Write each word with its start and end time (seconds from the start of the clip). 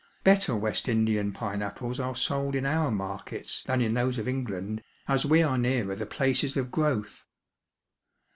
Better 0.23 0.55
West 0.55 0.89
Indian 0.89 1.31
pineapples 1.31 1.99
are 1.99 2.15
sold 2.15 2.55
in 2.55 2.65
our 2.65 2.89
markets 2.89 3.61
than 3.61 3.81
in 3.81 3.93
those 3.93 4.17
of 4.17 4.27
England, 4.27 4.81
as 5.07 5.27
we 5.27 5.43
are 5.43 5.59
nearer 5.59 5.95
the 5.95 6.07
places 6.07 6.57
of 6.57 6.71
growth. 6.71 7.23